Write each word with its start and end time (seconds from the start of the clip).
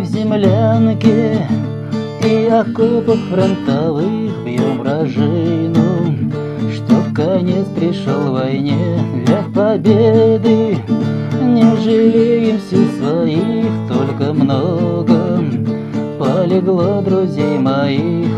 в 0.00 0.06
землянке 0.06 1.46
И 2.24 2.46
окопах 2.46 3.18
фронтовых 3.30 4.44
бьем 4.44 4.82
рожину 4.82 6.30
Чтоб 6.72 7.14
конец 7.14 7.66
пришел 7.76 8.32
войне 8.32 8.98
Для 9.24 9.42
победы. 9.54 10.78
Не 11.40 11.76
жалеем 11.82 12.60
сил 12.68 12.86
своих, 12.98 13.66
только 13.88 14.32
много 14.32 15.42
Полегло 16.18 17.02
друзей 17.02 17.58
моих. 17.58 18.28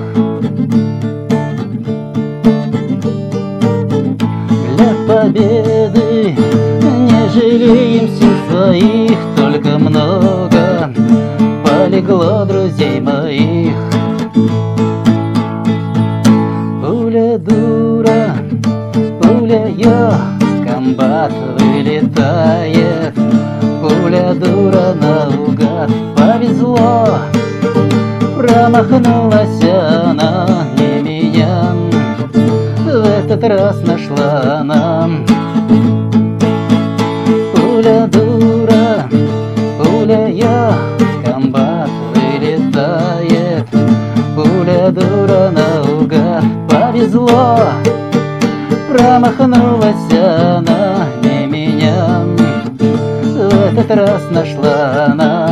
Для 4.77 4.95
победы 5.07 6.35
не 6.35 7.29
жалеем 7.33 8.09
сил 8.09 8.35
своих, 8.51 9.38
полегло 12.29 12.45
друзей 12.45 13.01
моих. 13.01 13.75
Пуля 16.83 17.39
дура, 17.39 18.37
пуля 19.21 19.69
я, 19.69 20.21
комбат 20.67 21.33
вылетает. 21.59 23.15
Пуля 23.81 24.35
дура 24.35 24.95
наугад, 24.95 25.91
повезло, 26.17 27.19
промахнулась 28.37 29.63
она 29.65 30.67
не 30.77 31.03
меня. 31.03 31.73
В 32.85 33.07
этот 33.07 33.43
раз 33.45 33.81
нашла 33.87 34.63
нам 34.65 35.25
наугад, 45.59 46.45
повезло. 46.69 47.59
Промахнулась 48.89 50.13
она 50.13 51.07
не 51.23 51.47
меня 51.47 52.23
В 53.23 53.79
этот 53.79 53.91
раз 53.91 54.23
нашла 54.31 55.13
нам 55.15 55.48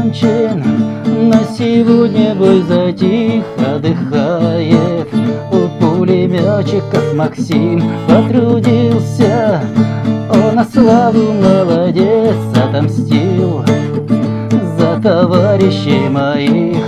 закончен, 0.00 0.64
на 1.30 1.44
сегодня 1.56 2.34
бой 2.34 2.62
затих, 2.62 3.44
отдыхает 3.58 5.08
У 5.52 5.68
пулеметчиков 5.80 7.14
Максим 7.14 7.82
потрудился. 8.08 9.60
Он 10.30 10.54
на 10.54 10.64
славу 10.64 11.32
молодец 11.32 12.36
отомстил 12.54 13.64
За 14.78 15.00
товарищей 15.02 16.08
моих. 16.08 16.78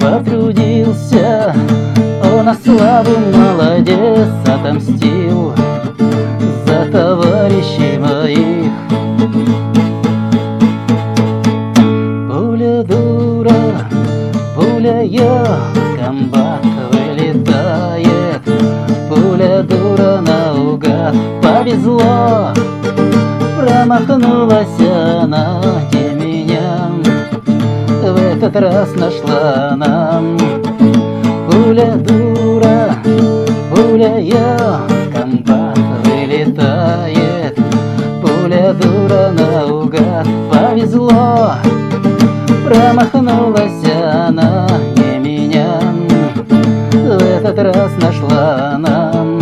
Потрудился 0.00 1.54
он 2.22 2.46
на 2.46 2.54
славу 2.54 3.16
молодец 3.32 4.28
отомстил 4.46 5.52
пуля 14.54 15.02
я, 15.02 15.44
комбат 15.98 16.64
вылетает. 16.92 18.42
Пуля 19.08 19.62
дура 19.62 20.20
наугад, 20.20 21.14
повезло, 21.42 22.52
промахнулась 23.58 24.80
она 24.80 25.60
не 25.92 26.14
меня. 26.14 26.90
В 28.02 28.16
этот 28.16 28.56
раз 28.56 28.94
нашла 28.96 29.74
нам 29.76 30.36
Пуля 31.50 31.96
дура, 31.96 32.19
промахнулась 43.00 43.84
она 44.12 44.66
не 44.96 45.18
меня. 45.18 45.80
В 46.92 47.22
этот 47.22 47.58
раз 47.58 47.92
нашла 48.00 48.76
нам 48.78 49.39